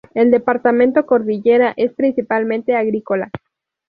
[0.15, 3.29] El departamento Cordillera es principalmente agrícola.